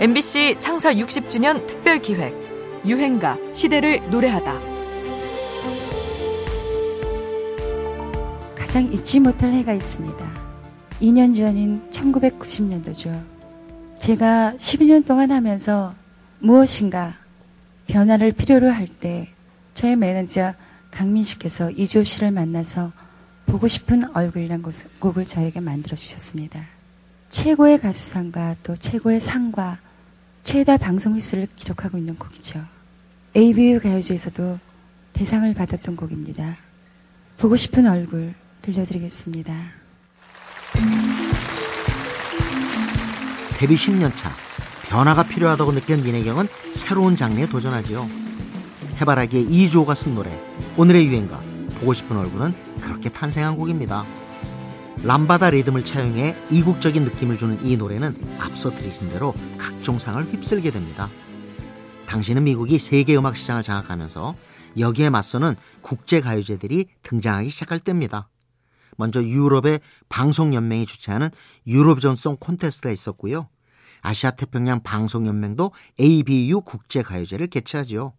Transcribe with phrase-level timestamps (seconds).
[0.00, 2.34] MBC 창사 60주년 특별 기획
[2.84, 4.60] 유행가 시대를 노래하다.
[8.56, 10.34] 가장 잊지 못할 해가 있습니다.
[11.00, 13.22] 2년 전인 1990년도죠.
[14.00, 15.94] 제가 12년 동안 하면서
[16.40, 17.14] 무엇인가
[17.86, 19.28] 변화를 필요로 할 때
[19.74, 20.54] 저의 매니저
[20.90, 22.92] 강민식께서 이조 씨를 만나서
[23.46, 24.62] 보고 싶은 얼굴이란
[24.98, 26.60] 곡을 저에게 만들어 주셨습니다.
[27.34, 29.78] 최고의 가수상과 또 최고의 상과
[30.44, 32.64] 최다 방송 횟수를 기록하고 있는 곡이죠.
[33.36, 34.60] ABU 가요제에서도
[35.14, 36.56] 대상을 받았던 곡입니다.
[37.36, 39.52] 보고 싶은 얼굴 들려드리겠습니다.
[43.58, 44.30] 데뷔 10년 차
[44.88, 48.08] 변화가 필요하다고 느낀 민혜경은 새로운 장르에 도전하지요.
[49.00, 50.30] 해바라기의 이주호가 쓴 노래
[50.76, 51.40] 오늘의 유행가
[51.80, 54.06] 보고 싶은 얼굴은 그렇게 탄생한 곡입니다.
[55.04, 61.10] 람바다 리듬을 차용해 이국적인 느낌을 주는 이 노래는 앞서 들으신 대로 각종상을 휩쓸게 됩니다.
[62.06, 64.34] 당시는 미국이 세계 음악 시장을 장악하면서
[64.78, 68.30] 여기에 맞서는 국제 가요제들이 등장하기 시작할 때입니다.
[68.96, 71.28] 먼저 유럽의 방송연맹이 주최하는
[71.66, 73.50] 유로비전송 콘테스트가 있었고요.
[74.00, 78.14] 아시아 태평양 방송연맹도 ABU 국제 가요제를 개최하지요.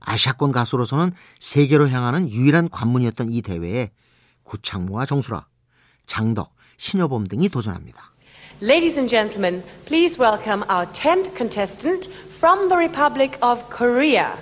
[0.00, 3.92] 아시아권 가수로서는 세계로 향하는 유일한 관문이었던 이 대회에
[4.42, 5.46] 구창모와 정수라,
[6.06, 8.12] 장덕, 신여범 등이 도전합니다.
[8.62, 14.32] Ladies and gentlemen, please welcome our 10th contestant from the Republic of Korea.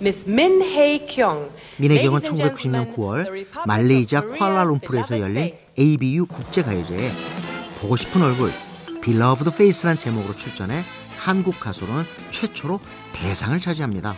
[0.00, 1.50] Miss Min Hae Kyung.
[1.78, 7.10] 민혜경은 1990년 9월 말레이시아 쿠알라룸푸르에서 열린 ABU 국제가요제에
[7.80, 8.50] 보고 싶은 얼굴,
[9.02, 10.82] Beloved Face란 제목으로 출전해
[11.18, 12.80] 한국 가수로는 최초로
[13.12, 14.16] 대상을 차지합니다.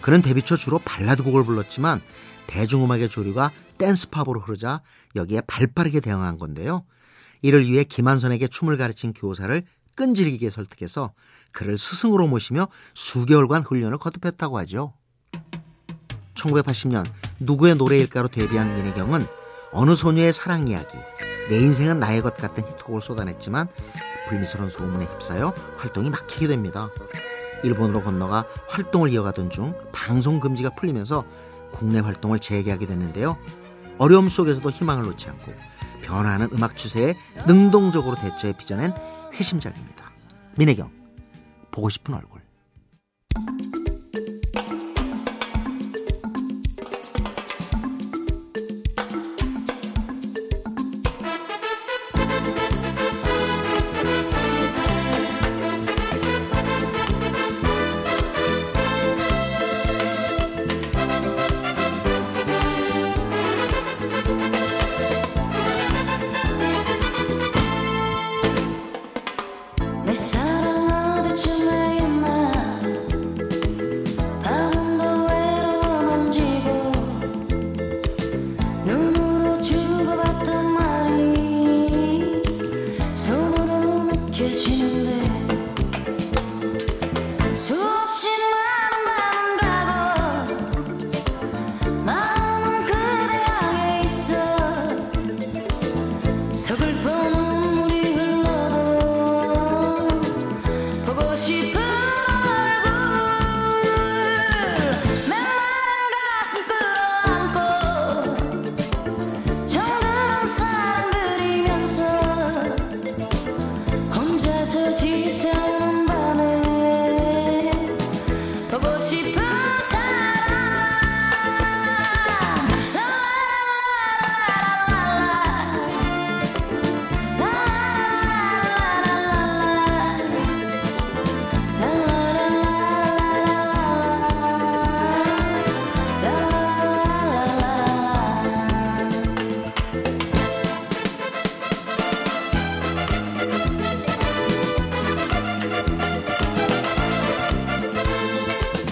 [0.00, 2.00] 그는 데뷔 초 주로 발라드 곡을 불렀지만
[2.48, 4.82] 대중음악의 조류가 댄스팝으로 흐르자
[5.14, 6.84] 여기에 발빠르게 대응한 건데요.
[7.42, 9.62] 이를 위해 김한선에게 춤을 가르친 교사를
[9.94, 11.12] 끈질기게 설득해서
[11.52, 14.94] 그를 스승으로 모시며 수개월간 훈련을 거듭했다고 하죠.
[16.34, 17.04] 1980년
[17.40, 19.26] 누구의 노래일까로 데뷔한 민혜경은
[19.72, 20.96] 어느 소녀의 사랑 이야기,
[21.48, 23.68] 내 인생은 나의 것 같은 히트곡을 쏟아냈지만
[24.28, 26.90] 불미스러운 소문에 휩싸여 활동이 막히게 됩니다.
[27.64, 31.24] 일본으로 건너가 활동을 이어가던 중 방송 금지가 풀리면서
[31.72, 33.36] 국내 활동을 재개하게 됐는데요.
[33.98, 35.52] 어려움 속에서도 희망을 놓지 않고
[36.02, 37.14] 변화하는 음악 추세에
[37.46, 38.92] 능동적으로 대처해 빚어낸
[39.34, 40.12] 회심작입니다.
[40.56, 40.90] 민혜경,
[41.70, 42.40] 보고 싶은 얼굴.